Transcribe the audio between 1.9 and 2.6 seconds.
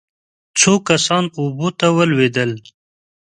ولوېدل.